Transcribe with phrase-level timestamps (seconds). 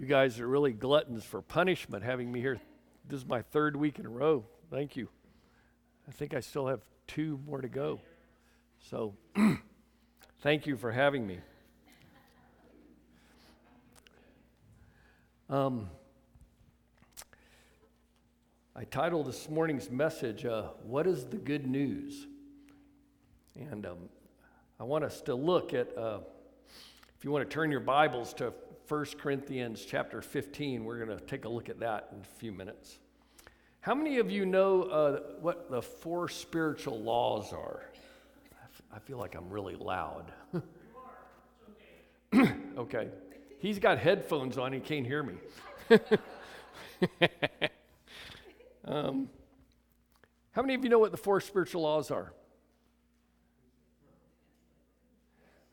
[0.00, 2.58] You guys are really gluttons for punishment having me here.
[3.06, 4.46] This is my third week in a row.
[4.70, 5.10] Thank you.
[6.08, 8.00] I think I still have two more to go.
[8.78, 9.12] So,
[10.40, 11.40] thank you for having me.
[15.50, 15.90] Um,
[18.74, 22.26] I titled this morning's message, uh, What is the Good News?
[23.54, 23.98] And um,
[24.80, 26.20] I want us to look at, uh,
[27.18, 28.54] if you want to turn your Bibles to
[28.90, 32.50] 1 Corinthians chapter 15, we're going to take a look at that in a few
[32.50, 32.98] minutes.
[33.82, 37.84] How many of you know uh, what the four spiritual laws are?
[38.92, 40.32] I feel like I'm really loud.
[42.34, 42.52] okay.
[42.78, 43.10] okay.
[43.60, 45.34] He's got headphones on, he can't hear me.
[48.84, 49.28] um,
[50.50, 52.32] how many of you know what the four spiritual laws are?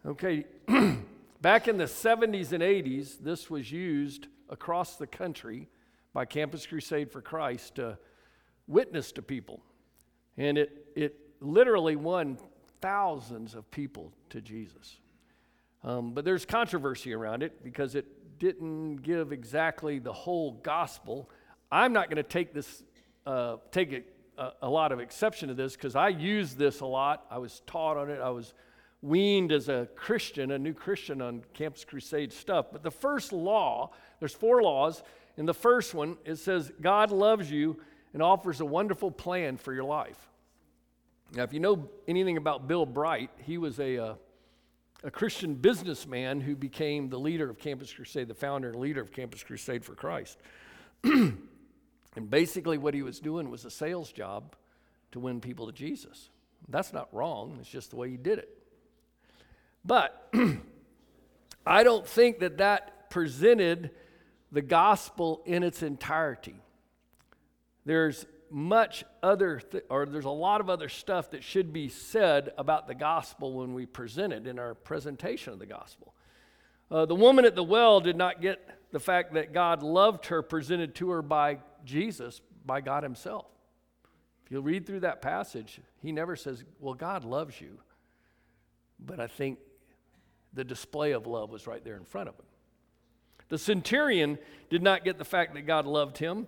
[0.06, 0.46] Okay,
[1.42, 5.70] back in the 70s and 80s, this was used across the country
[6.14, 7.98] by Campus Crusade for Christ to
[8.68, 9.62] witness to people.
[10.38, 12.38] And it, it literally won
[12.82, 14.98] thousands of people to Jesus.
[15.84, 21.30] Um, but there's controversy around it because it didn't give exactly the whole gospel.
[21.72, 22.84] I'm not going to take this,
[23.26, 23.94] uh, take
[24.38, 27.26] a, a, a lot of exception to this because I use this a lot.
[27.32, 28.20] I was taught on it.
[28.20, 28.54] I was
[29.08, 32.68] weaned as a Christian, a new Christian on Campus Crusade stuff.
[32.72, 35.02] But the first law, there's four laws.
[35.38, 37.80] In the first one, it says, God loves you
[38.14, 40.30] and offers a wonderful plan for your life.
[41.34, 44.16] Now, if you know anything about Bill Bright, he was a, uh,
[45.04, 49.12] a Christian businessman who became the leader of Campus Crusade, the founder and leader of
[49.12, 50.40] Campus Crusade for Christ.
[51.04, 51.40] and
[52.30, 54.56] basically, what he was doing was a sales job
[55.12, 56.30] to win people to Jesus.
[56.70, 58.58] That's not wrong, it's just the way he did it.
[59.88, 60.32] But
[61.66, 63.92] I don't think that that presented
[64.52, 66.56] the gospel in its entirety.
[67.86, 72.52] There's much other, th- or there's a lot of other stuff that should be said
[72.58, 76.14] about the gospel when we present it in our presentation of the gospel.
[76.92, 78.60] Uh, the woman at the well did not get
[78.92, 83.46] the fact that God loved her presented to her by Jesus, by God Himself.
[84.46, 87.80] If you read through that passage, He never says, Well, God loves you.
[89.00, 89.60] But I think
[90.58, 92.46] the display of love was right there in front of him.
[93.50, 96.48] The centurion did not get the fact that God loved him,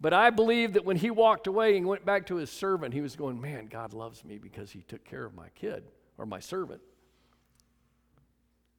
[0.00, 3.02] but I believe that when he walked away and went back to his servant, he
[3.02, 5.84] was going, Man, God loves me because he took care of my kid
[6.18, 6.80] or my servant.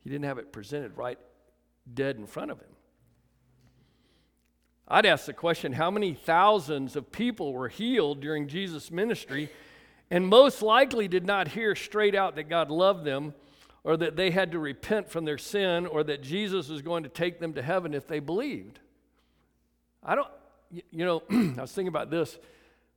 [0.03, 1.19] He didn't have it presented right
[1.93, 2.67] dead in front of him.
[4.87, 9.49] I'd ask the question how many thousands of people were healed during Jesus' ministry
[10.09, 13.33] and most likely did not hear straight out that God loved them
[13.85, 17.09] or that they had to repent from their sin or that Jesus was going to
[17.09, 18.79] take them to heaven if they believed.
[20.03, 20.28] I don't,
[20.72, 22.38] you know, I was thinking about this.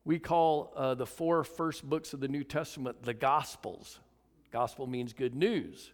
[0.06, 4.00] We call uh, the four first books of the New Testament the Gospels.
[4.50, 5.90] Gospel means good news.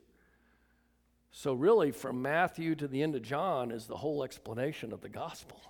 [1.33, 5.09] So, really, from Matthew to the end of John is the whole explanation of the
[5.09, 5.61] gospel.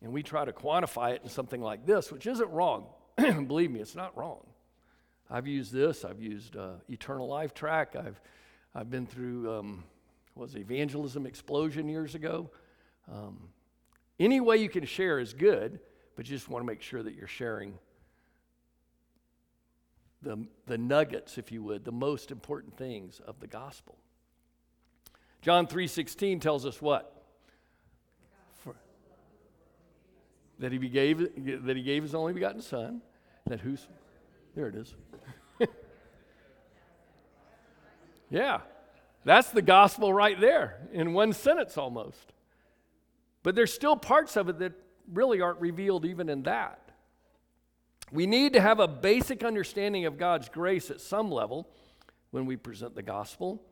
[0.00, 2.86] And we try to quantify it in something like this, which isn't wrong.
[3.16, 4.46] Believe me, it's not wrong.
[5.34, 6.04] I've used this.
[6.04, 7.96] I've used uh, Eternal Life Track.
[7.96, 8.20] I've,
[8.72, 9.82] I've been through, um,
[10.36, 12.50] was Evangelism Explosion years ago.
[13.10, 13.48] Um,
[14.20, 15.80] any way you can share is good,
[16.14, 17.74] but you just want to make sure that you're sharing
[20.22, 23.96] the, the nuggets, if you would, the most important things of the gospel.
[25.42, 27.24] John 3.16 tells us what?
[28.62, 28.76] For,
[30.60, 33.02] that he gave that he gave his only begotten son,
[33.46, 33.88] that who's
[34.54, 34.94] there it is.
[38.30, 38.60] Yeah,
[39.24, 42.32] that's the gospel right there in one sentence almost.
[43.42, 44.72] But there's still parts of it that
[45.12, 46.80] really aren't revealed even in that.
[48.12, 51.68] We need to have a basic understanding of God's grace at some level
[52.30, 53.62] when we present the gospel.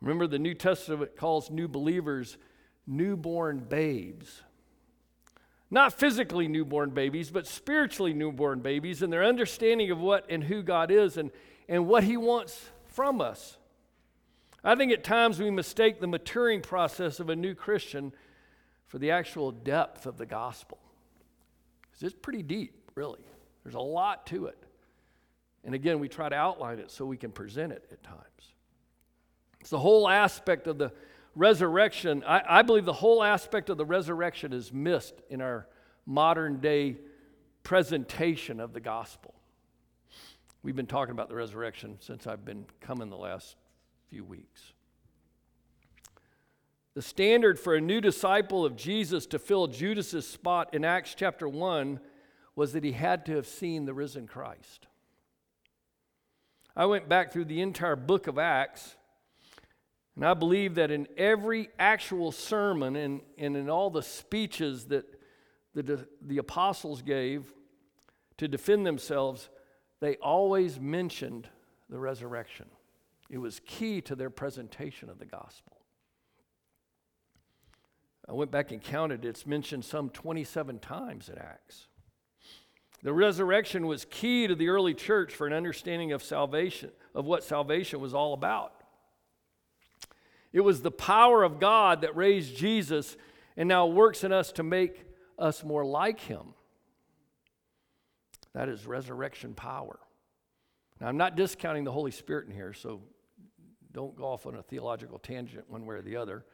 [0.00, 2.36] Remember, the New Testament calls new believers
[2.86, 4.42] newborn babes
[5.74, 10.62] not physically newborn babies, but spiritually newborn babies, and their understanding of what and who
[10.62, 11.32] God is and,
[11.68, 13.58] and what He wants from us.
[14.62, 18.12] I think at times we mistake the maturing process of a new Christian
[18.86, 20.78] for the actual depth of the gospel.
[22.00, 23.24] It's pretty deep, really.
[23.62, 24.58] There's a lot to it.
[25.64, 28.20] And again, we try to outline it so we can present it at times.
[29.60, 30.92] It's the whole aspect of the
[31.34, 35.66] resurrection, I, I believe the whole aspect of the resurrection is missed in our
[36.06, 36.98] modern day
[37.62, 39.34] presentation of the gospel.
[40.64, 43.56] We've been talking about the resurrection since I've been coming the last
[44.08, 44.72] few weeks.
[46.94, 51.46] The standard for a new disciple of Jesus to fill Judas's spot in Acts chapter
[51.46, 52.00] 1
[52.56, 54.86] was that he had to have seen the risen Christ.
[56.74, 58.96] I went back through the entire book of Acts,
[60.16, 65.04] and I believe that in every actual sermon and, and in all the speeches that
[65.74, 67.52] the, the apostles gave
[68.38, 69.50] to defend themselves,
[70.04, 71.48] they always mentioned
[71.88, 72.66] the resurrection.
[73.30, 75.78] It was key to their presentation of the gospel.
[78.28, 81.86] I went back and counted, it's mentioned some 27 times in Acts.
[83.02, 87.42] The resurrection was key to the early church for an understanding of salvation, of what
[87.42, 88.74] salvation was all about.
[90.52, 93.16] It was the power of God that raised Jesus
[93.56, 95.06] and now works in us to make
[95.38, 96.54] us more like him.
[98.54, 99.98] That is resurrection power.
[101.00, 103.02] Now, I'm not discounting the Holy Spirit in here, so
[103.92, 106.44] don't go off on a theological tangent one way or the other.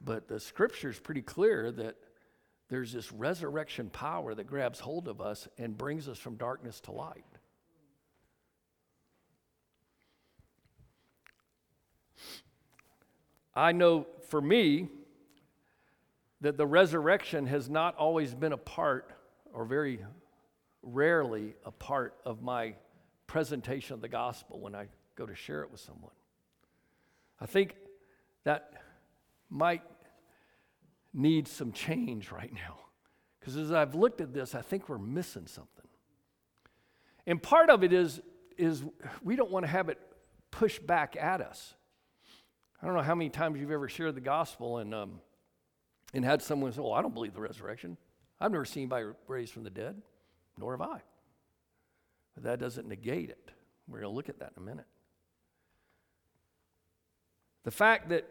[0.00, 1.96] But the scripture is pretty clear that
[2.68, 6.92] there's this resurrection power that grabs hold of us and brings us from darkness to
[6.92, 7.24] light.
[13.54, 14.88] I know for me
[16.40, 19.10] that the resurrection has not always been a part,
[19.52, 20.04] or very
[20.92, 22.74] rarely a part, of my
[23.26, 24.86] presentation of the gospel when I
[25.16, 26.12] go to share it with someone.
[27.40, 27.76] I think
[28.44, 28.72] that
[29.50, 29.82] might
[31.12, 32.78] need some change right now.
[33.38, 35.86] Because as I've looked at this, I think we're missing something.
[37.26, 38.20] And part of it is,
[38.56, 38.82] is
[39.22, 39.98] we don't want to have it
[40.50, 41.74] pushed back at us.
[42.82, 45.20] I don't know how many times you've ever shared the gospel and, um,
[46.14, 47.96] and had someone say, Well, I don't believe the resurrection.
[48.40, 50.00] I've never seen anybody raised from the dead,
[50.58, 51.00] nor have I.
[52.34, 53.50] But that doesn't negate it.
[53.86, 54.86] We're going to look at that in a minute.
[57.64, 58.28] The fact that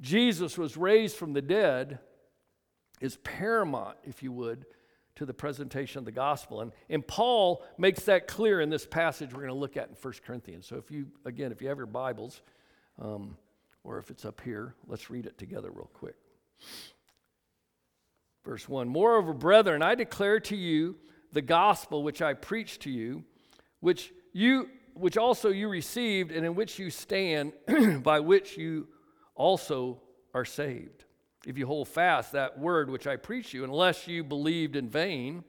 [0.00, 1.98] Jesus was raised from the dead
[3.00, 4.66] is paramount, if you would,
[5.16, 6.60] to the presentation of the gospel.
[6.60, 9.96] And, and Paul makes that clear in this passage we're going to look at in
[10.00, 10.66] 1 Corinthians.
[10.66, 12.42] So, if you, again, if you have your Bibles,
[13.00, 13.36] um,
[13.82, 16.16] or if it's up here, let's read it together real quick.
[18.44, 20.96] Verse 1 Moreover, brethren, I declare to you
[21.32, 23.24] the gospel which I preached to you,
[23.80, 27.52] which you which also you received and in which you stand,
[28.02, 28.88] by which you
[29.36, 30.00] also
[30.34, 31.04] are saved.
[31.46, 35.44] If you hold fast that word which I preach you, unless you believed in vain.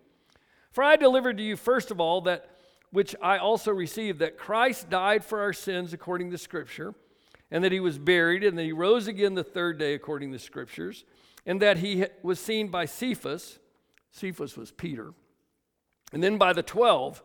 [0.71, 2.47] For I delivered to you, first of all, that
[2.91, 6.93] which I also received, that Christ died for our sins according to Scripture,
[7.51, 10.39] and that he was buried, and that he rose again the third day according to
[10.39, 11.05] Scriptures,
[11.49, 13.57] and that he was seen by Cephas.
[14.11, 15.15] Cephas was Peter.
[16.13, 17.23] And then by the twelve.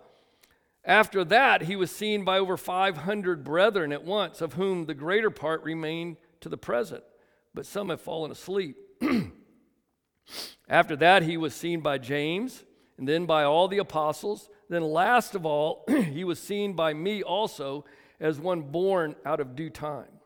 [0.82, 5.28] After that, he was seen by over 500 brethren at once, of whom the greater
[5.28, 7.04] part remain to the present,
[7.52, 8.76] but some have fallen asleep.
[10.70, 12.64] After that, he was seen by James,
[12.96, 14.48] and then by all the apostles.
[14.70, 17.84] Then, last of all, he was seen by me also
[18.18, 20.20] as one born out of due time.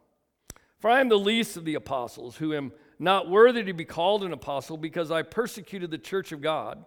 [0.78, 4.24] For I am the least of the apostles, who am not worthy to be called
[4.24, 6.84] an apostle because I persecuted the church of God.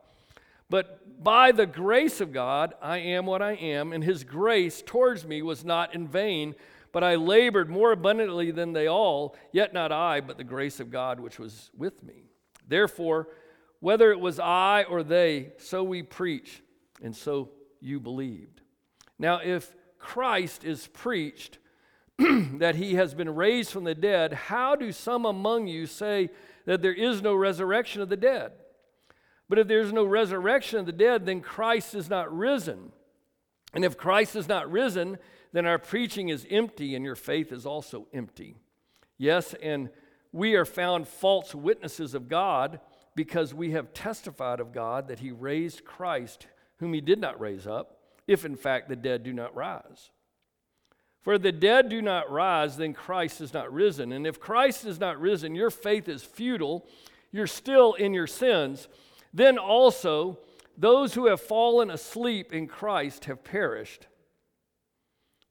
[0.69, 5.25] But by the grace of God, I am what I am, and his grace towards
[5.25, 6.55] me was not in vain.
[6.93, 10.91] But I labored more abundantly than they all, yet not I, but the grace of
[10.91, 12.25] God which was with me.
[12.67, 13.29] Therefore,
[13.79, 16.61] whether it was I or they, so we preach,
[17.01, 18.61] and so you believed.
[19.17, 21.59] Now, if Christ is preached
[22.59, 26.29] that he has been raised from the dead, how do some among you say
[26.65, 28.51] that there is no resurrection of the dead?
[29.49, 32.91] But if there's no resurrection of the dead, then Christ is not risen.
[33.73, 35.17] And if Christ is not risen,
[35.51, 38.57] then our preaching is empty and your faith is also empty.
[39.17, 39.89] Yes, and
[40.31, 42.79] we are found false witnesses of God
[43.15, 46.47] because we have testified of God that he raised Christ,
[46.77, 50.11] whom he did not raise up, if in fact the dead do not rise.
[51.21, 54.11] For the dead do not rise, then Christ is not risen.
[54.11, 56.87] And if Christ is not risen, your faith is futile,
[57.31, 58.87] you're still in your sins.
[59.33, 60.39] Then also,
[60.77, 64.07] those who have fallen asleep in Christ have perished.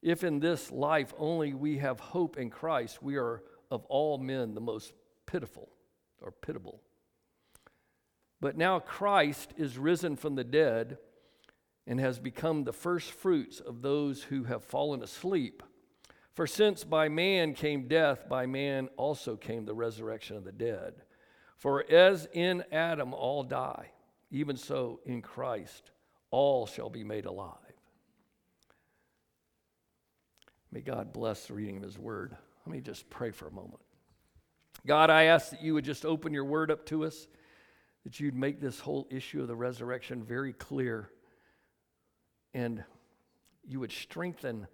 [0.02, 4.54] If in this life only we have hope in Christ, we are of all men
[4.54, 4.92] the most
[5.26, 5.68] pitiful
[6.20, 6.80] or pitiable.
[8.40, 10.98] But now Christ is risen from the dead
[11.90, 15.60] and has become the first fruits of those who have fallen asleep.
[16.34, 20.94] For since by man came death, by man also came the resurrection of the dead.
[21.56, 23.90] For as in Adam all die,
[24.30, 25.90] even so in Christ
[26.30, 27.56] all shall be made alive.
[30.70, 32.36] May God bless the reading of His word.
[32.64, 33.80] Let me just pray for a moment.
[34.86, 37.26] God, I ask that you would just open your word up to us,
[38.04, 41.10] that you'd make this whole issue of the resurrection very clear,
[42.54, 42.84] and
[43.66, 44.66] you would strengthen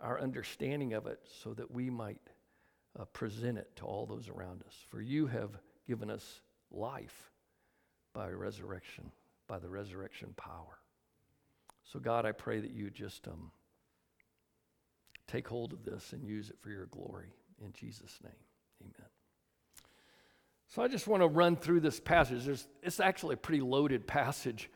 [0.00, 2.20] our understanding of it so that we might
[2.98, 4.74] uh, present it to all those around us.
[4.88, 5.50] For you have
[5.86, 7.30] given us life
[8.12, 9.10] by resurrection,
[9.46, 10.78] by the resurrection power.
[11.84, 13.50] So, God, I pray that you just um,
[15.26, 17.32] take hold of this and use it for your glory.
[17.64, 18.32] In Jesus' name,
[18.82, 19.08] amen.
[20.68, 22.44] So, I just want to run through this passage.
[22.44, 24.70] There's, it's actually a pretty loaded passage,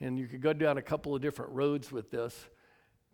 [0.00, 2.34] and you could go down a couple of different roads with this.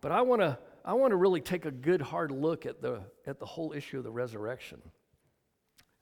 [0.01, 3.01] But I want to I want to really take a good hard look at the,
[3.25, 4.81] at the whole issue of the resurrection.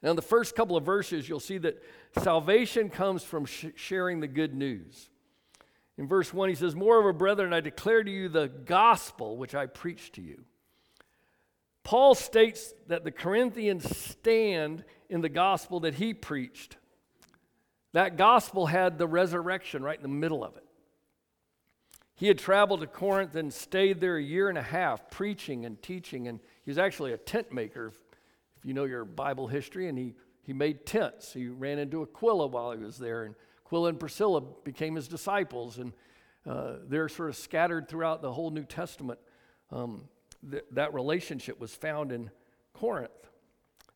[0.02, 1.82] Now, in the first couple of verses, you'll see that
[2.22, 5.08] salvation comes from sh- sharing the good news.
[5.96, 9.64] In verse 1, he says, Moreover, brethren, I declare to you the gospel which I
[9.64, 10.44] preached to you.
[11.82, 16.76] Paul states that the Corinthians stand in the gospel that he preached.
[17.94, 20.63] That gospel had the resurrection right in the middle of it.
[22.24, 25.82] He had traveled to Corinth and stayed there a year and a half preaching and
[25.82, 26.26] teaching.
[26.26, 29.88] And he was actually a tent maker, if you know your Bible history.
[29.88, 31.34] And he, he made tents.
[31.34, 33.24] He ran into Aquila while he was there.
[33.24, 33.34] And
[33.66, 35.76] Aquila and Priscilla became his disciples.
[35.76, 35.92] And
[36.46, 39.18] uh, they're sort of scattered throughout the whole New Testament.
[39.70, 40.08] Um,
[40.50, 42.30] th- that relationship was found in
[42.72, 43.10] Corinth.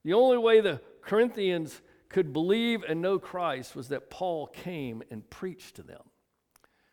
[0.05, 1.81] The only way the Corinthians
[2.11, 6.03] could believe and know Christ was that Paul came and preached to them.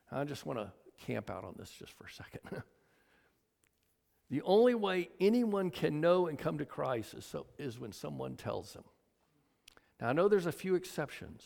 [0.09, 2.41] I just want to camp out on this just for a second.
[4.29, 8.35] the only way anyone can know and come to Christ is, so, is when someone
[8.35, 8.83] tells them.
[9.99, 11.43] Now, I know there's a few exceptions,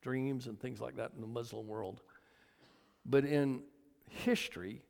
[0.00, 2.00] dreams and things like that in the Muslim world,
[3.04, 3.62] but in
[4.08, 4.82] history,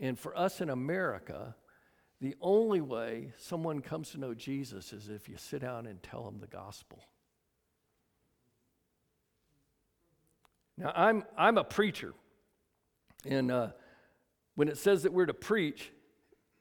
[0.00, 1.54] and for us in America,
[2.20, 6.24] the only way someone comes to know Jesus is if you sit down and tell
[6.24, 7.02] them the gospel.
[10.76, 12.14] Now, I'm, I'm a preacher.
[13.26, 13.68] And uh,
[14.54, 15.90] when it says that we're to preach,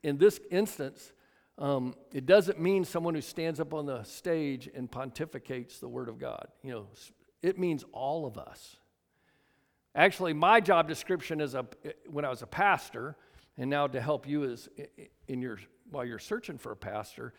[0.04, 1.12] in this instance,
[1.58, 6.08] um, it doesn't mean someone who stands up on the stage and pontificates the Word
[6.08, 6.48] of God.
[6.64, 6.88] You know,
[7.42, 8.78] it means all of us.
[9.96, 11.66] Actually, my job description as a
[12.10, 13.18] when I was a pastor,
[13.58, 14.70] and now to help you is
[15.28, 17.34] in your while you're searching for a pastor,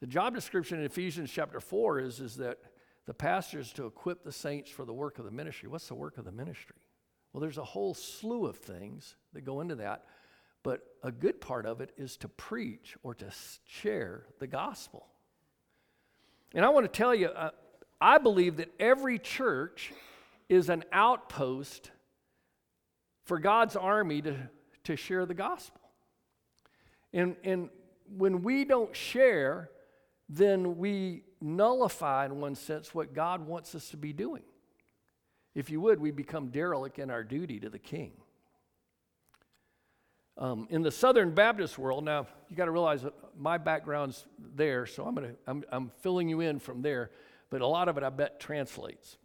[0.00, 2.58] the job description in Ephesians chapter four is is that
[3.06, 5.68] the pastor is to equip the saints for the work of the ministry.
[5.68, 6.76] What's the work of the ministry?
[7.36, 10.06] Well, there's a whole slew of things that go into that,
[10.62, 13.26] but a good part of it is to preach or to
[13.66, 15.06] share the gospel.
[16.54, 17.50] And I want to tell you, uh,
[18.00, 19.92] I believe that every church
[20.48, 21.90] is an outpost
[23.26, 24.34] for God's army to,
[24.84, 25.82] to share the gospel.
[27.12, 27.68] And, and
[28.16, 29.68] when we don't share,
[30.30, 34.44] then we nullify, in one sense, what God wants us to be doing.
[35.56, 38.12] If you would, we become derelict in our duty to the king.
[40.36, 44.84] Um, in the Southern Baptist world, now you got to realize that my background's there,
[44.84, 47.10] so I'm, gonna, I'm, I'm filling you in from there,
[47.48, 49.16] but a lot of it I bet translates.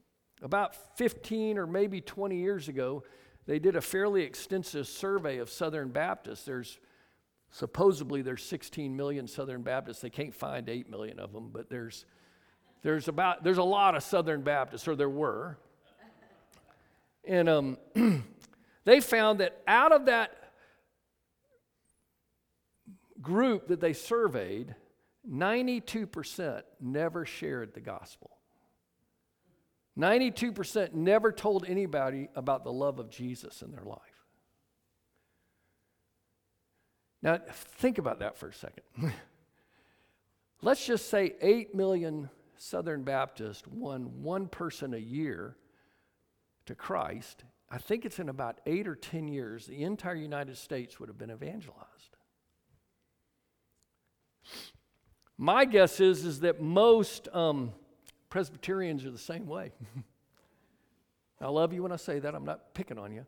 [0.42, 3.04] About 15 or maybe 20 years ago,
[3.46, 6.46] they did a fairly extensive survey of Southern Baptists.
[6.46, 6.80] There's
[7.50, 10.00] supposedly there's 16 million Southern Baptists.
[10.00, 12.06] They can't find 8 million of them, but there's
[12.84, 15.58] there's about there's a lot of Southern Baptists, or there were.
[17.26, 17.78] And um,
[18.86, 20.32] they found that out of that
[23.22, 24.76] group that they surveyed,
[25.30, 28.32] 92% never shared the gospel.
[29.98, 34.00] 92% never told anybody about the love of Jesus in their life.
[37.22, 38.84] Now, think about that for a second.
[40.64, 45.56] Let's just say 8 million Southern Baptists won one person a year
[46.66, 51.00] to Christ, I think it's in about eight or 10 years, the entire United States
[51.00, 52.18] would have been evangelized.
[55.38, 57.72] My guess is, is that most um,
[58.30, 59.72] Presbyterians are the same way.
[61.42, 62.36] I love you when I say that.
[62.36, 63.26] I'm not picking on you.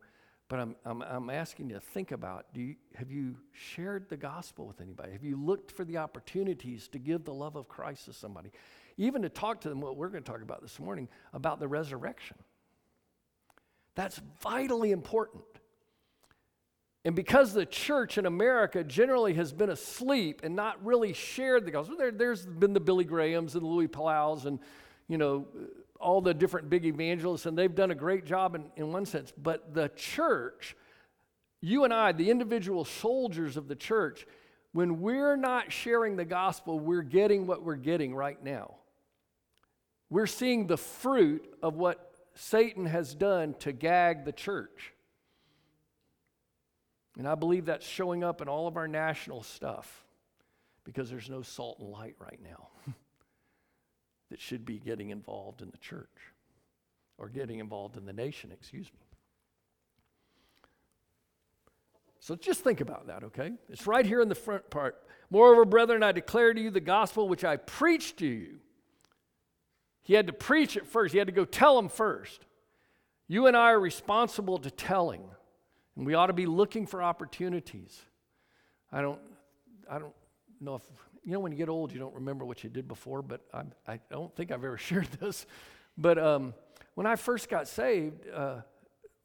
[0.49, 4.17] But I'm, I'm, I'm asking you to think about do you, have you shared the
[4.17, 5.11] gospel with anybody?
[5.13, 8.51] Have you looked for the opportunities to give the love of Christ to somebody?
[8.97, 11.67] Even to talk to them, what we're going to talk about this morning, about the
[11.67, 12.37] resurrection.
[13.95, 15.43] That's vitally important.
[17.05, 21.71] And because the church in America generally has been asleep and not really shared the
[21.71, 24.59] gospel, there, has been the Billy Grahams and the Luis Palaus and,
[25.07, 25.45] you know,
[25.99, 29.31] all the different big evangelists, and they've done a great job in, in one sense.
[29.37, 30.75] But the church,
[31.61, 34.25] you and I, the individual soldiers of the church,
[34.71, 38.75] when we're not sharing the gospel, we're getting what we're getting right now.
[40.13, 44.93] we're seeing the fruit of what Satan has done to gag the church.
[47.17, 50.03] And I believe that's showing up in all of our national stuff
[50.83, 52.69] because there's no salt and light right now
[54.31, 56.09] that should be getting involved in the church
[57.17, 58.99] or getting involved in the nation, excuse me.
[62.19, 63.51] So just think about that, okay?
[63.69, 64.95] It's right here in the front part.
[65.29, 68.59] Moreover, brethren, I declare to you the gospel which I preached to you.
[70.03, 72.45] He had to preach it first, he had to go tell them first.
[73.27, 75.23] You and I are responsible to telling,
[75.95, 78.01] and we ought to be looking for opportunities.
[78.91, 79.19] I don't,
[79.89, 80.13] I don't
[80.59, 80.83] know if,
[81.23, 83.63] you know, when you get old, you don't remember what you did before, but I,
[83.87, 85.45] I don't think I've ever shared this.
[85.97, 86.53] But um,
[86.95, 88.61] when I first got saved, uh,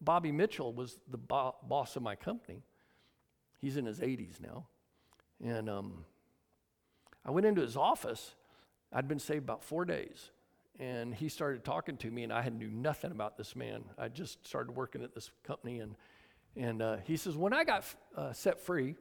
[0.01, 2.63] Bobby Mitchell was the bo- boss of my company.
[3.61, 4.67] He's in his 80s now.
[5.45, 6.05] And um,
[7.25, 8.35] I went into his office.
[8.93, 10.31] I'd been saved about four days.
[10.79, 13.83] And he started talking to me, and I had knew nothing about this man.
[13.99, 15.81] I just started working at this company.
[15.81, 15.97] And,
[16.57, 17.85] and uh, he says, When I got
[18.17, 18.95] uh, set free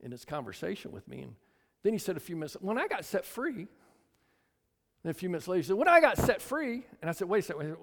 [0.00, 1.34] in his conversation with me, and
[1.82, 3.66] then he said a few minutes, When I got set free,
[5.02, 7.28] then a few minutes later, he said, When I got set free, and I said,
[7.28, 7.76] Wait a second,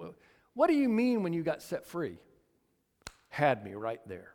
[0.54, 2.16] what do you mean when you got set free?
[3.28, 4.34] Had me right there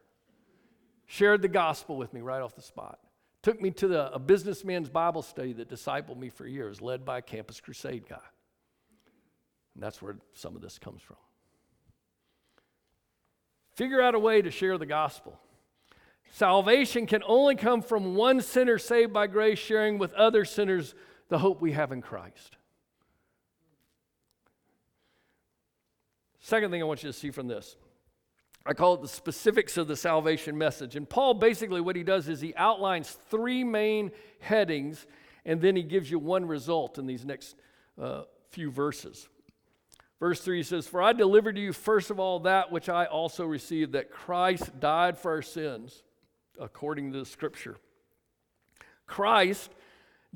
[1.09, 2.99] shared the gospel with me right off the spot.
[3.41, 7.17] Took me to the, a businessman's Bible study that discipled me for years, led by
[7.17, 8.17] a Campus Crusade guy.
[9.79, 11.15] And that's where some of this comes from.
[13.75, 15.39] Figure out a way to share the gospel.
[16.31, 20.95] Salvation can only come from one sinner saved by grace, sharing with other sinners
[21.29, 22.57] the hope we have in Christ.
[26.41, 27.77] Second thing I want you to see from this
[28.65, 30.98] I call it the specifics of the salvation message.
[30.98, 35.07] And Paul basically what he does is he outlines three main headings
[35.45, 37.55] and then he gives you one result in these next
[37.98, 39.29] uh, few verses.
[40.19, 43.45] Verse 3 says, For I delivered to you first of all that which I also
[43.45, 46.03] received, that Christ died for our sins,
[46.60, 47.77] according to the scripture.
[49.08, 49.71] Christ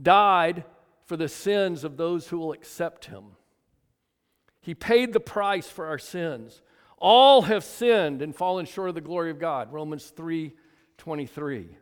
[0.01, 0.63] died
[1.05, 3.23] for the sins of those who will accept him.
[4.61, 6.61] He paid the price for our sins.
[6.97, 9.73] All have sinned and fallen short of the glory of God.
[9.73, 10.53] Romans 3
[10.97, 11.77] 23.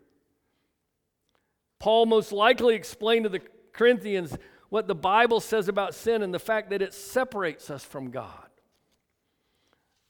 [1.78, 3.42] Paul most likely explained to the
[3.74, 4.36] Corinthians
[4.72, 8.48] what the Bible says about sin and the fact that it separates us from God.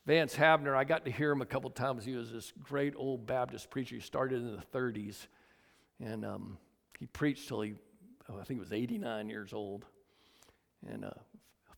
[0.05, 2.05] Vance Havner, I got to hear him a couple times.
[2.05, 3.95] He was this great old Baptist preacher.
[3.95, 5.25] He started in the 30s,
[5.99, 6.59] and um,
[6.99, 7.73] he preached till he,
[8.29, 9.87] oh, I think he was 89 years old.
[10.87, 11.09] And uh,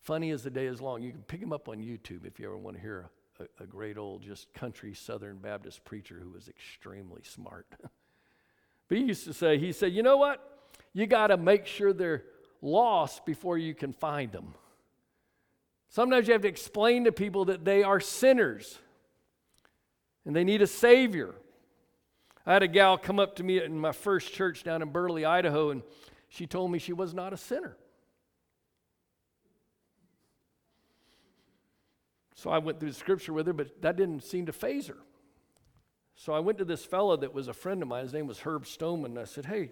[0.02, 1.02] funny as the day is long.
[1.02, 3.66] You can pick him up on YouTube if you ever want to hear a, a
[3.66, 7.66] great old, just country Southern Baptist preacher who was extremely smart.
[8.90, 10.70] but he used to say, he said, you know what?
[10.92, 12.24] You got to make sure they're
[12.64, 14.56] lost before you can find them.
[15.90, 18.80] Sometimes you have to explain to people that they are sinners
[20.26, 21.36] and they need a Savior.
[22.46, 25.26] I had a gal come up to me in my first church down in Burley,
[25.26, 25.84] Idaho, and
[26.30, 27.78] she told me she was not a sinner.
[32.36, 34.98] So I went through the scripture with her, but that didn't seem to faze her.
[36.16, 38.04] So I went to this fellow that was a friend of mine.
[38.04, 39.12] His name was Herb Stoneman.
[39.12, 39.72] And I said, Hey,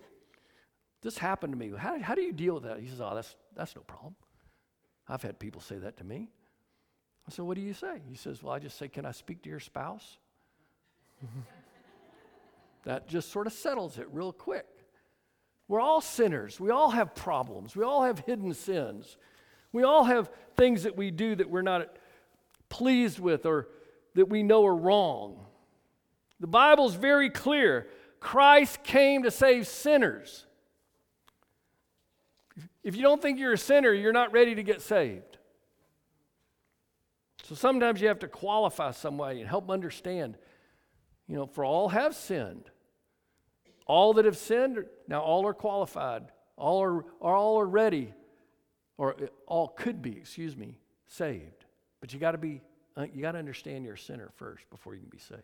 [1.01, 1.71] this happened to me.
[1.75, 2.79] How, how do you deal with that?
[2.79, 4.15] He says, Oh, that's, that's no problem.
[5.07, 6.29] I've had people say that to me.
[7.27, 8.01] I said, What do you say?
[8.07, 10.17] He says, Well, I just say, Can I speak to your spouse?
[12.83, 14.67] that just sort of settles it real quick.
[15.67, 16.59] We're all sinners.
[16.59, 17.75] We all have problems.
[17.75, 19.17] We all have hidden sins.
[19.71, 21.95] We all have things that we do that we're not
[22.69, 23.69] pleased with or
[24.15, 25.45] that we know are wrong.
[26.41, 27.87] The Bible's very clear.
[28.19, 30.45] Christ came to save sinners.
[32.84, 35.38] If you don't think you're a sinner, you're not ready to get saved.
[37.44, 40.38] So sometimes you have to qualify somebody and help them understand.
[41.28, 42.70] You know, for all have sinned.
[43.86, 46.24] All that have sinned, now all are qualified.
[46.56, 48.13] All are, all are ready,
[48.98, 49.15] or
[49.48, 51.65] all could be, excuse me, saved.
[52.00, 52.62] But you got to be,
[52.96, 55.41] uh, you got to understand you're a sinner first before you can be saved.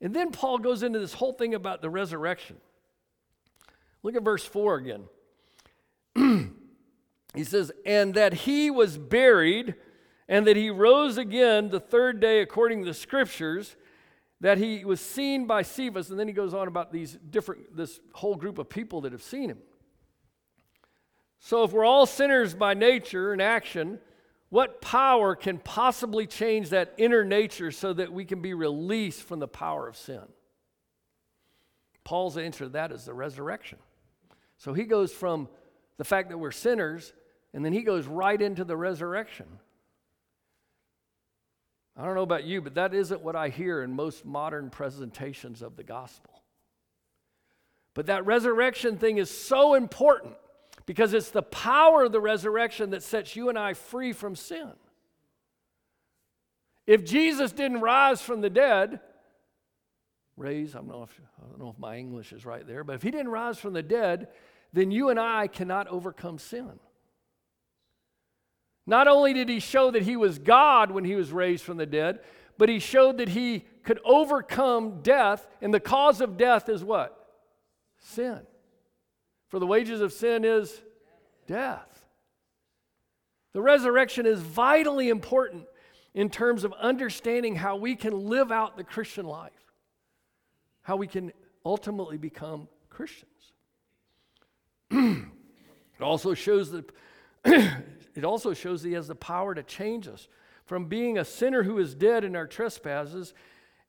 [0.00, 2.56] And then Paul goes into this whole thing about the resurrection.
[4.02, 5.04] Look at verse 4 again.
[7.34, 9.74] he says, And that he was buried,
[10.28, 13.76] and that he rose again the third day according to the scriptures,
[14.40, 16.10] that he was seen by Cephas.
[16.10, 19.22] And then he goes on about these different, this whole group of people that have
[19.22, 19.58] seen him.
[21.40, 23.98] So if we're all sinners by nature and action,
[24.48, 29.40] what power can possibly change that inner nature so that we can be released from
[29.40, 30.22] the power of sin?
[32.04, 33.78] Paul's answer to that is the resurrection.
[34.58, 35.48] So he goes from
[35.98, 37.12] the fact that we're sinners
[37.52, 39.46] and then he goes right into the resurrection.
[41.96, 45.62] I don't know about you, but that isn't what I hear in most modern presentations
[45.62, 46.42] of the gospel.
[47.94, 50.34] But that resurrection thing is so important
[50.86, 54.72] because it's the power of the resurrection that sets you and I free from sin.
[56.88, 58.98] If Jesus didn't rise from the dead,
[60.36, 62.96] raise, I don't, know if, I don't know if my English is right there, but
[62.96, 64.28] if he didn't rise from the dead,
[64.74, 66.80] then you and I cannot overcome sin.
[68.86, 71.86] Not only did he show that he was God when he was raised from the
[71.86, 72.20] dead,
[72.58, 77.16] but he showed that he could overcome death, and the cause of death is what?
[77.98, 78.40] Sin.
[79.48, 80.82] For the wages of sin is
[81.46, 82.04] death.
[83.52, 85.66] The resurrection is vitally important
[86.14, 89.52] in terms of understanding how we can live out the Christian life,
[90.82, 91.32] how we can
[91.64, 93.30] ultimately become Christians.
[94.94, 96.90] It also shows that
[97.44, 100.28] it also shows that he has the power to change us
[100.64, 103.34] from being a sinner who is dead in our trespasses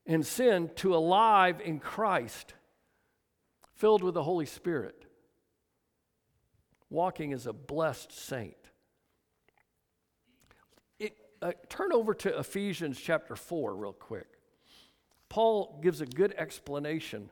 [0.05, 2.53] and sin to alive in Christ,
[3.75, 5.05] filled with the Holy Spirit,
[6.89, 8.55] walking as a blessed saint.
[10.99, 14.27] It, uh, turn over to Ephesians chapter 4 real quick.
[15.29, 17.29] Paul gives a good explanation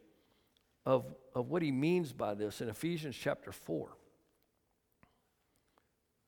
[0.85, 3.89] of, of what he means by this in Ephesians chapter 4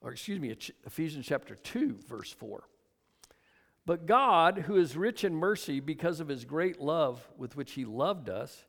[0.06, 2.64] or excuse me, Ephesians chapter 2, verse 4.
[3.88, 7.86] But God, who is rich in mercy because of his great love with which he
[7.86, 8.66] loved us,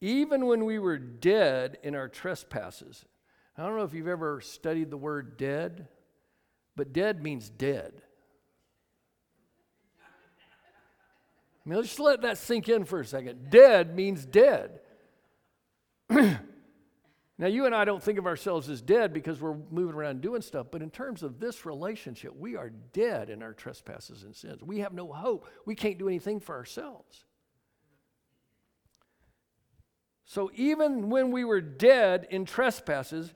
[0.00, 3.04] even when we were dead in our trespasses.
[3.56, 5.86] I don't know if you've ever studied the word dead,
[6.74, 7.92] but dead means dead.
[11.64, 13.48] I mean, let's just let that sink in for a second.
[13.48, 14.80] Dead means dead.
[17.36, 20.40] Now, you and I don't think of ourselves as dead because we're moving around doing
[20.40, 24.62] stuff, but in terms of this relationship, we are dead in our trespasses and sins.
[24.62, 25.48] We have no hope.
[25.66, 27.24] We can't do anything for ourselves.
[30.26, 33.34] So, even when we were dead in trespasses,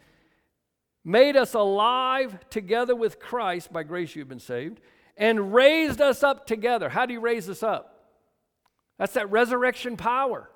[1.04, 4.80] made us alive together with Christ, by grace you've been saved,
[5.16, 6.88] and raised us up together.
[6.88, 8.14] How do you raise us up?
[8.96, 10.48] That's that resurrection power.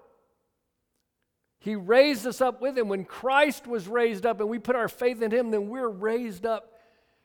[1.63, 2.89] He raised us up with him.
[2.89, 6.45] When Christ was raised up and we put our faith in him, then we're raised
[6.45, 6.73] up.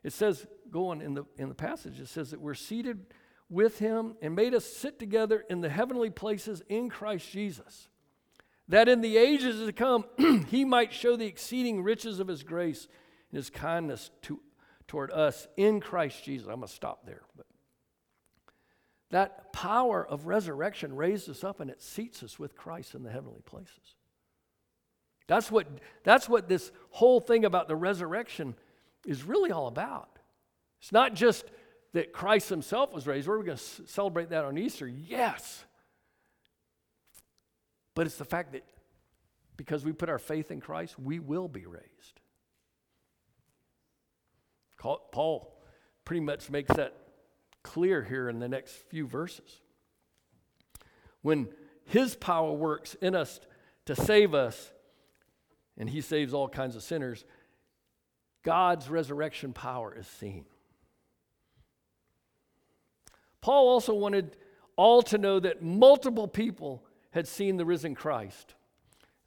[0.04, 3.08] It says, going in the, in the passage, it says that we're seated
[3.50, 7.90] with him and made us sit together in the heavenly places in Christ Jesus,
[8.68, 10.06] that in the ages to come
[10.50, 12.88] he might show the exceeding riches of his grace
[13.32, 14.40] and his kindness to,
[14.88, 16.46] toward us in Christ Jesus.
[16.46, 17.24] I'm going to stop there.
[17.36, 17.48] But
[19.10, 23.10] that power of resurrection raised us up and it seats us with Christ in the
[23.10, 23.96] heavenly places.
[25.28, 25.68] That's what,
[26.04, 28.56] that's what this whole thing about the resurrection
[29.06, 30.10] is really all about.
[30.82, 31.46] It's not just
[31.94, 33.28] that Christ himself was raised.
[33.28, 34.88] We're going to celebrate that on Easter.
[34.88, 35.66] Yes.
[37.94, 38.64] But it's the fact that
[39.58, 42.22] because we put our faith in Christ, we will be raised.
[44.78, 45.60] Paul
[46.06, 46.96] pretty much makes that
[47.64, 49.62] clear here in the next few verses.
[51.22, 51.50] When
[51.86, 53.40] his power works in us
[53.86, 54.72] to save us,
[55.78, 57.26] and he saves all kinds of sinners,
[58.44, 60.46] God's resurrection power is seen.
[63.42, 64.36] Paul also wanted
[64.76, 68.56] all to know that multiple people had seen the risen Christ.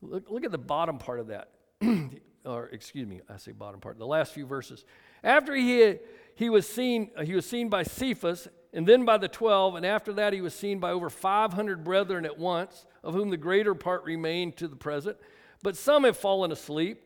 [0.02, 1.50] Look, look at the bottom part of that.
[2.44, 4.84] or excuse me, I say bottom part, the last few verses.
[5.22, 5.96] After he,
[6.34, 10.12] he, was seen, he was seen by Cephas, and then by the twelve, and after
[10.14, 14.04] that he was seen by over 500 brethren at once, of whom the greater part
[14.04, 15.16] remain to the present
[15.62, 17.02] but some have fallen asleep.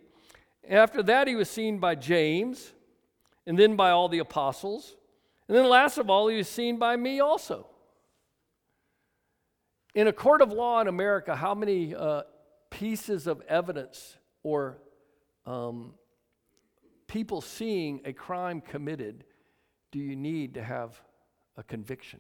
[0.69, 2.73] After that, he was seen by James,
[3.47, 4.97] and then by all the apostles.
[5.49, 7.67] And then, last of all, he was seen by me also.
[9.95, 12.23] In a court of law in America, how many uh,
[12.71, 14.79] pieces of evidence or
[15.47, 15.95] um,
[17.07, 19.25] people seeing a crime committed
[19.93, 21.01] do you need to have
[21.57, 22.19] a conviction?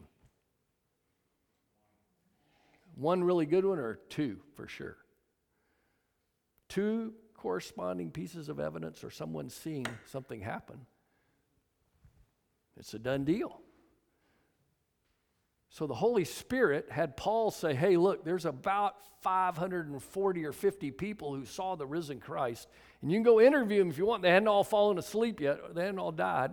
[2.95, 4.97] One really good one, or two for sure?
[6.69, 10.81] Two corresponding pieces of evidence or someone seeing something happen,
[12.77, 13.61] it's a done deal.
[15.71, 21.35] So the Holy Spirit had Paul say, Hey, look, there's about 540 or 50 people
[21.35, 22.69] who saw the risen Christ.
[23.03, 24.23] And you can go interview them if you want.
[24.23, 26.53] They hadn't all fallen asleep yet, they hadn't all died.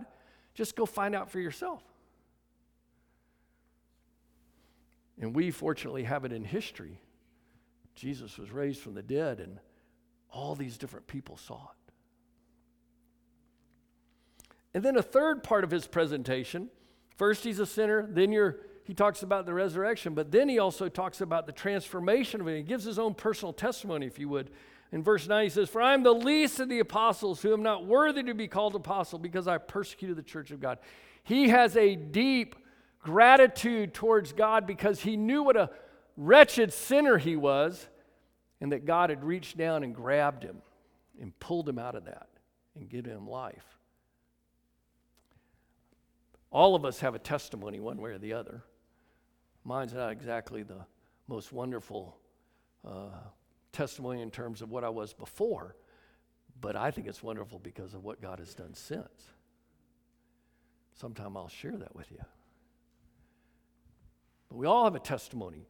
[0.54, 1.82] Just go find out for yourself.
[5.20, 6.98] And we fortunately have it in history.
[7.94, 9.60] Jesus was raised from the dead, and
[10.32, 11.92] all these different people saw it.
[14.74, 16.70] And then a third part of his presentation
[17.16, 18.32] first, he's a sinner, then
[18.84, 22.56] he talks about the resurrection, but then he also talks about the transformation of it.
[22.56, 24.50] He gives his own personal testimony, if you would.
[24.90, 27.62] In verse 9, he says, For I am the least of the apostles who am
[27.62, 30.78] not worthy to be called apostle because I persecuted the church of God.
[31.22, 32.56] He has a deep
[33.00, 35.70] gratitude towards God because he knew what a
[36.16, 37.88] wretched sinner he was
[38.62, 40.62] and that God had reached down and grabbed him
[41.20, 42.28] and pulled him out of that
[42.76, 43.76] and given him life.
[46.52, 48.62] All of us have a testimony one way or the other.
[49.64, 50.86] Mine's not exactly the
[51.26, 52.16] most wonderful
[52.86, 53.18] uh,
[53.72, 55.74] testimony in terms of what I was before,
[56.60, 59.26] but I think it's wonderful because of what God has done since.
[60.94, 62.20] Sometime I'll share that with you.
[64.48, 65.66] But we all have a testimony.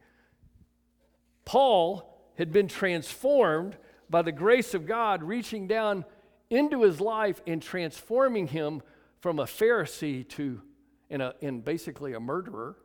[1.43, 3.77] Paul had been transformed
[4.09, 6.05] by the grace of God reaching down
[6.49, 8.81] into his life and transforming him
[9.21, 10.61] from a Pharisee to
[11.09, 12.75] in, a, in basically a murderer.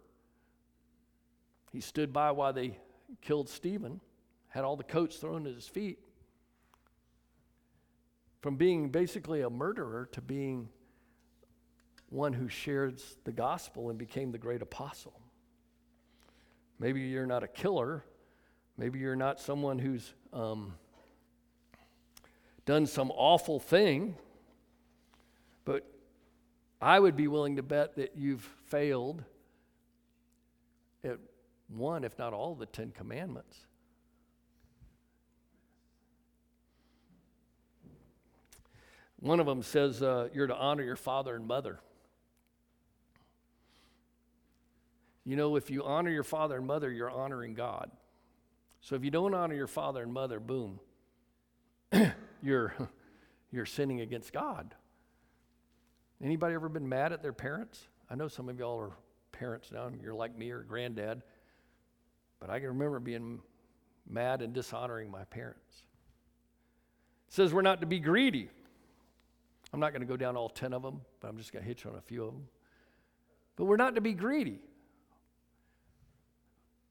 [1.72, 2.78] He stood by while they
[3.20, 4.00] killed Stephen,
[4.48, 5.98] had all the coats thrown at his feet.
[8.40, 10.68] From being basically a murderer to being
[12.10, 15.20] one who shares the gospel and became the great apostle.
[16.78, 18.04] Maybe you're not a killer.
[18.78, 20.74] Maybe you're not someone who's um,
[22.64, 24.14] done some awful thing.
[25.64, 25.84] But
[26.80, 29.24] I would be willing to bet that you've failed
[31.02, 31.18] at
[31.66, 33.58] one, if not all, the Ten Commandments.
[39.18, 41.80] One of them says uh, you're to honor your father and mother.
[45.24, 47.90] You know, if you honor your father and mother, you're honoring God.
[48.80, 50.80] So if you don't honor your father and mother, boom,
[52.42, 52.74] you're,
[53.50, 54.74] you're sinning against God.
[56.22, 57.86] Anybody ever been mad at their parents?
[58.10, 58.92] I know some of y'all are
[59.32, 61.22] parents now, and you're like me or granddad,
[62.40, 63.40] but I can remember being
[64.08, 65.82] mad and dishonoring my parents.
[67.28, 68.48] It says we're not to be greedy.
[69.72, 71.68] I'm not going to go down all 10 of them, but I'm just going to
[71.68, 72.48] hit on a few of them.
[73.56, 74.60] But we're not to be greedy.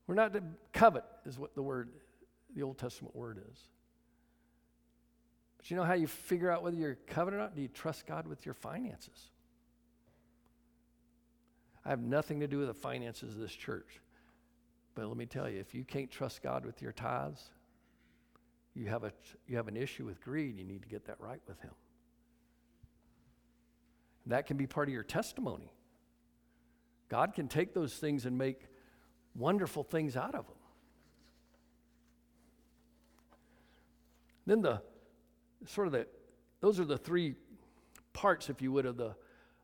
[0.07, 0.43] We're not to
[0.73, 1.89] covet, is what the word,
[2.55, 3.59] the Old Testament word is.
[5.57, 7.55] But you know how you figure out whether you're coveting or not?
[7.55, 9.29] Do you trust God with your finances?
[11.83, 14.01] I have nothing to do with the finances of this church.
[14.95, 17.43] But let me tell you, if you can't trust God with your tithes,
[18.73, 19.11] you have, a,
[19.47, 20.57] you have an issue with greed.
[20.57, 21.71] You need to get that right with Him.
[24.27, 25.71] That can be part of your testimony.
[27.09, 28.67] God can take those things and make
[29.37, 30.55] wonderful things out of them.
[34.45, 34.81] Then the
[35.65, 36.07] sort of the,
[36.61, 37.35] those are the three
[38.13, 39.15] parts, if you would, of, the,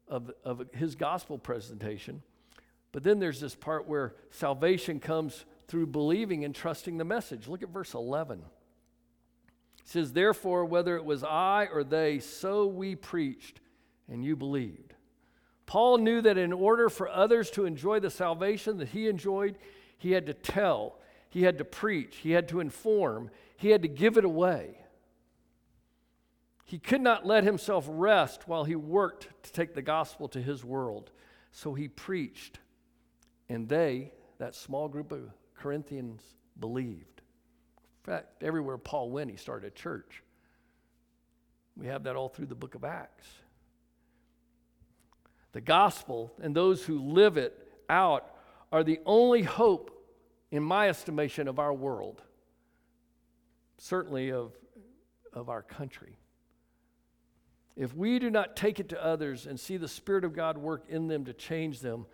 [0.07, 2.21] of, of his gospel presentation.
[2.91, 7.47] But then there's this part where salvation comes through believing and trusting the message.
[7.47, 8.39] Look at verse 11.
[8.39, 8.43] It
[9.86, 13.59] says, Therefore, whether it was I or they, so we preached,
[14.07, 14.92] and you believed.
[15.65, 19.58] Paul knew that in order for others to enjoy the salvation that he enjoyed,
[19.97, 20.99] he had to tell,
[21.30, 24.78] he had to preach, he had to inform, he had to give it away.
[26.65, 30.63] He could not let himself rest while he worked to take the gospel to his
[30.63, 31.12] world.
[31.52, 32.60] So he preached,
[33.47, 36.21] and they, that small group of Corinthians,
[36.60, 37.21] believed.
[38.06, 40.23] In fact, everywhere Paul went, he started a church.
[41.78, 43.28] We have that all through the book of Acts.
[45.53, 47.57] The gospel and those who live it
[47.89, 48.35] out
[48.71, 49.91] are the only hope,
[50.51, 52.21] in my estimation, of our world,
[53.77, 54.51] certainly of,
[55.31, 56.17] of our country.
[57.75, 60.85] If we do not take it to others and see the Spirit of God work
[60.89, 62.05] in them to change them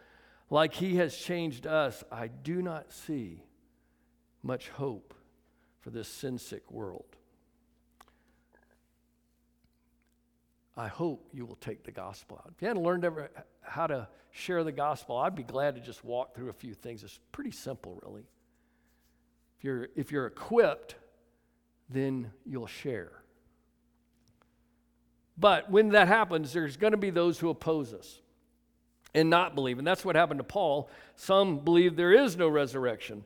[0.49, 3.43] like He has changed us, I do not see
[4.41, 5.13] much hope
[5.79, 7.15] for this sin sick world.
[10.79, 12.53] I hope you will take the gospel out.
[12.55, 13.29] If you hadn't learned ever
[13.61, 17.03] how to share the gospel, I'd be glad to just walk through a few things.
[17.03, 18.23] It's pretty simple, really.
[19.57, 20.95] If you're, if you're equipped,
[21.89, 23.11] then you'll share.
[25.37, 28.21] But when that happens, there's going to be those who oppose us
[29.13, 29.79] and not believe.
[29.79, 30.89] And that's what happened to Paul.
[31.17, 33.25] Some believe there is no resurrection.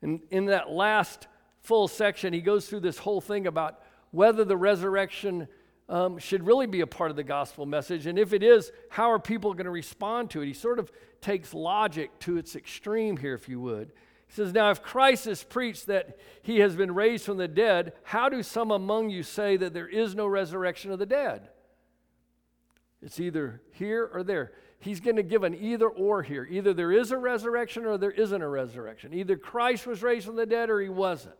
[0.00, 1.28] And in that last
[1.60, 5.48] full section, he goes through this whole thing about whether the resurrection
[5.88, 8.06] um, should really be a part of the gospel message.
[8.06, 10.46] And if it is, how are people going to respond to it?
[10.46, 13.92] He sort of takes logic to its extreme here, if you would.
[14.26, 17.92] He says, Now, if Christ is preached that he has been raised from the dead,
[18.02, 21.48] how do some among you say that there is no resurrection of the dead?
[23.02, 24.52] It's either here or there.
[24.80, 26.46] He's going to give an either or here.
[26.50, 29.12] Either there is a resurrection or there isn't a resurrection.
[29.12, 31.34] Either Christ was raised from the dead or he wasn't.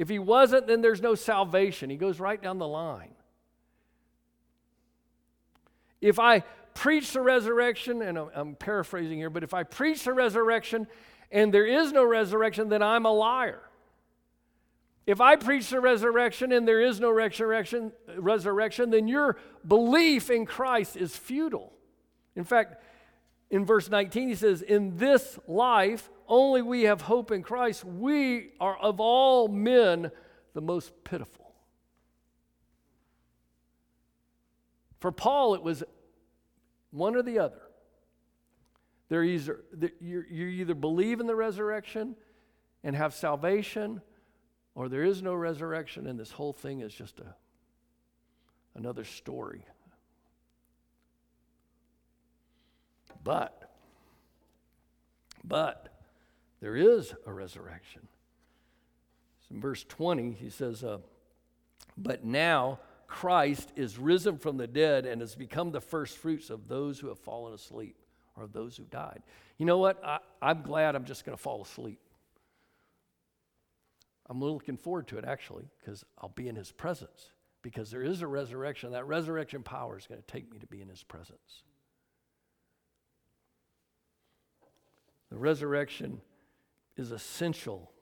[0.00, 1.90] If he wasn't, then there's no salvation.
[1.90, 3.10] He goes right down the line.
[6.00, 6.40] If I
[6.72, 10.86] preach the resurrection, and I'm paraphrasing here, but if I preach the resurrection
[11.30, 13.60] and there is no resurrection, then I'm a liar.
[15.06, 19.36] If I preach the resurrection and there is no resurrection, resurrection, then your
[19.68, 21.74] belief in Christ is futile.
[22.34, 22.82] In fact,
[23.50, 27.84] in verse 19, he says, In this life, only we have hope in Christ.
[27.84, 30.10] We are of all men
[30.54, 31.52] the most pitiful.
[35.00, 35.82] For Paul, it was
[36.92, 37.60] one or the other.
[39.08, 39.60] They're either,
[40.00, 42.14] you either believe in the resurrection
[42.84, 44.00] and have salvation,
[44.74, 47.34] or there is no resurrection, and this whole thing is just a,
[48.76, 49.64] another story.
[53.24, 53.70] But,
[55.44, 55.89] but,
[56.60, 58.06] there is a resurrection.
[59.48, 60.98] So in verse 20, he says, uh,
[61.96, 66.68] But now Christ is risen from the dead and has become the first fruits of
[66.68, 67.96] those who have fallen asleep
[68.36, 69.22] or of those who died.
[69.58, 70.02] You know what?
[70.04, 72.00] I, I'm glad I'm just going to fall asleep.
[74.28, 78.22] I'm looking forward to it actually because I'll be in his presence because there is
[78.22, 78.92] a resurrection.
[78.92, 81.64] That resurrection power is going to take me to be in his presence.
[85.30, 86.20] The resurrection
[86.96, 87.92] is essential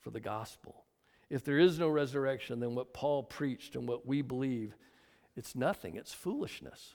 [0.00, 0.84] for the gospel.
[1.30, 4.76] If there is no resurrection, then what Paul preached and what we believe,
[5.36, 6.94] it's nothing, it's foolishness.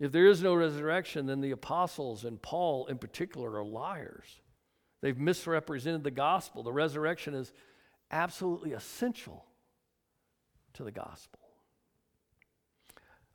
[0.00, 4.40] If there is no resurrection, then the apostles and Paul in particular are liars.
[5.00, 6.62] They've misrepresented the gospel.
[6.62, 7.52] The resurrection is
[8.10, 9.44] absolutely essential
[10.74, 11.40] to the gospel.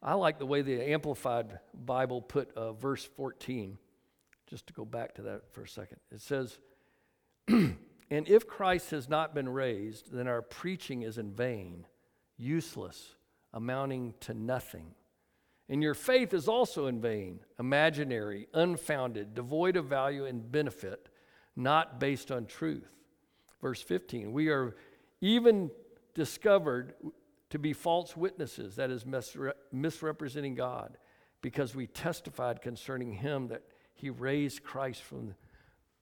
[0.01, 3.77] I like the way the Amplified Bible put uh, verse 14,
[4.49, 5.99] just to go back to that for a second.
[6.11, 6.59] It says,
[8.11, 11.85] And if Christ has not been raised, then our preaching is in vain,
[12.37, 13.15] useless,
[13.53, 14.95] amounting to nothing.
[15.67, 21.09] And your faith is also in vain, imaginary, unfounded, devoid of value and benefit
[21.55, 22.89] not based on truth.
[23.61, 24.75] Verse 15, we are
[25.21, 25.69] even
[26.15, 26.93] discovered
[27.49, 30.97] to be false witnesses, that is, misre- misrepresenting God,
[31.41, 33.63] because we testified concerning him that
[33.99, 35.35] he raised Christ from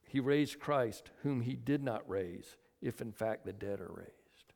[0.10, 4.54] he raised Christ whom he did not raise, if in fact the dead are raised.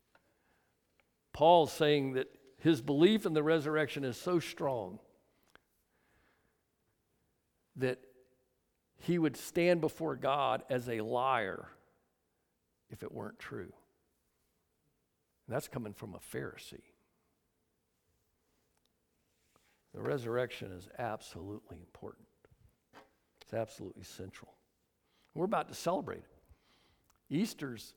[1.34, 2.28] Paul's saying that
[2.60, 5.00] his belief in the resurrection is so strong
[7.76, 8.00] that
[9.00, 11.68] he would stand before God as a liar
[12.90, 13.74] if it weren't true.
[15.48, 16.94] that's coming from a Pharisee.
[19.94, 22.28] The resurrection is absolutely important,
[23.52, 24.54] it's absolutely central.
[25.36, 26.30] We're about to celebrate it.
[27.30, 27.94] Easter's,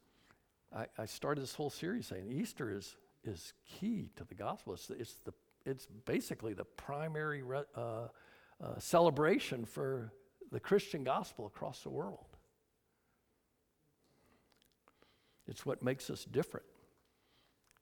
[0.74, 4.72] I, I started this whole series saying Easter is, is key to the gospel.
[4.72, 5.32] It's, it's, the,
[5.64, 10.12] it's basically the primary re, uh, uh, celebration for
[10.50, 12.26] the Christian gospel across the world.
[15.46, 16.66] It's what makes us different.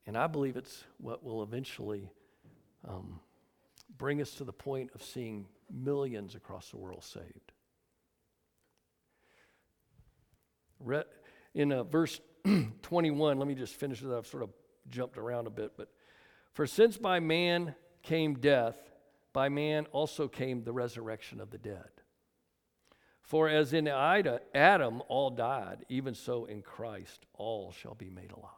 [0.07, 2.11] And I believe it's what will eventually
[2.87, 3.21] um,
[3.97, 7.53] bring us to the point of seeing millions across the world saved.
[10.72, 10.72] Re-
[11.55, 12.21] in uh, verse
[12.83, 14.11] 21, let me just finish it.
[14.11, 14.51] I've sort of
[14.89, 15.89] jumped around a bit, but
[16.53, 18.77] for since by man came death,
[19.33, 21.89] by man also came the resurrection of the dead.
[23.23, 28.51] For as in Adam all died, even so in Christ all shall be made alive.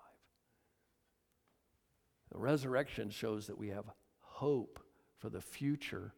[2.32, 3.84] The resurrection shows that we have
[4.18, 4.80] hope
[5.18, 6.12] for the future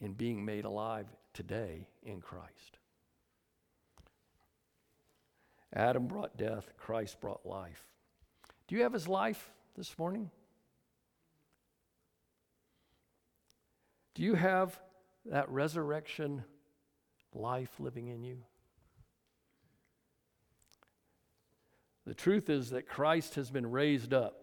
[0.00, 2.78] in being made alive today in Christ.
[5.74, 7.84] Adam brought death, Christ brought life.
[8.68, 10.30] Do you have his life this morning?
[14.14, 14.80] Do you have
[15.26, 16.44] that resurrection
[17.34, 18.38] life living in you?
[22.06, 24.36] The truth is that Christ has been raised up,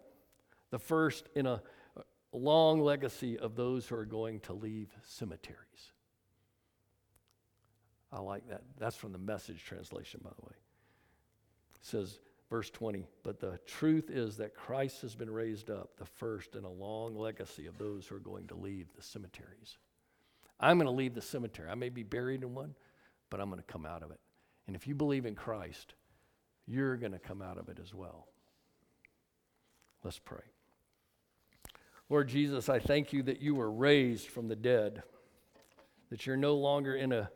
[0.71, 1.61] the first in a
[2.33, 5.57] long legacy of those who are going to leave cemeteries.
[8.11, 8.63] I like that.
[8.77, 10.55] That's from the message translation, by the way.
[11.81, 12.19] Says,
[12.49, 16.63] verse 20, but the truth is that Christ has been raised up, the first in
[16.63, 19.77] a long legacy of those who are going to leave the cemeteries.
[20.59, 21.69] I'm going to leave the cemetery.
[21.69, 22.75] I may be buried in one,
[23.29, 24.19] but I'm going to come out of it.
[24.67, 25.95] And if you believe in Christ,
[26.67, 28.27] you're going to come out of it as well.
[30.03, 30.43] Let's pray.
[32.09, 35.03] Lord Jesus, I thank you that you were raised from the dead,
[36.09, 37.31] that you're no longer in a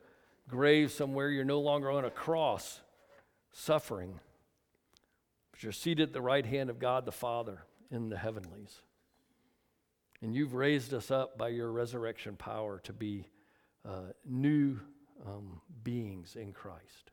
[0.50, 2.82] grave somewhere, you're no longer on a cross
[3.54, 4.20] suffering,
[5.56, 8.82] but you're seated at the right hand of God the Father in the heavenlies.
[10.22, 13.30] And you've raised us up by your resurrection power to be
[13.86, 14.82] uh, new
[15.26, 17.12] um, beings in Christ.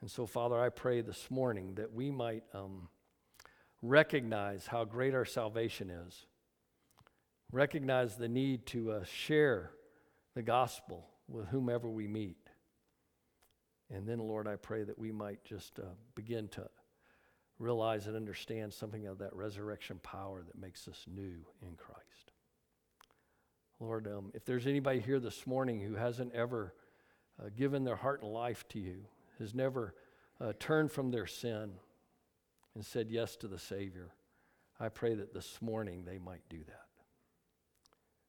[0.00, 2.88] And so, Father, I pray this morning that we might um,
[3.82, 6.26] recognize how great our salvation is,
[7.50, 9.72] recognize the need to uh, share
[10.36, 12.36] the gospel with whomever we meet.
[13.90, 16.68] And then, Lord, I pray that we might just uh, begin to
[17.58, 22.32] realize and understand something of that resurrection power that makes us new in Christ.
[23.80, 26.74] Lord, um, if there's anybody here this morning who hasn't ever
[27.40, 29.04] uh, given their heart and life to you,
[29.38, 29.94] has never
[30.40, 31.72] uh, turned from their sin
[32.74, 34.10] and said yes to the Savior,
[34.78, 36.86] I pray that this morning they might do that.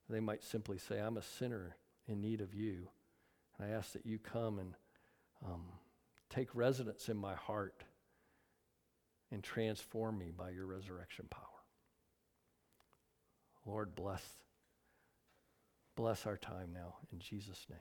[0.10, 1.76] They might simply say, I'm a sinner
[2.08, 2.88] in need of you.
[3.58, 4.74] And I ask that you come and
[5.46, 5.64] um,
[6.30, 7.84] take residence in my heart
[9.34, 11.42] and transform me by your resurrection power.
[13.66, 14.22] Lord, bless,
[15.96, 17.80] bless our time now in Jesus' name.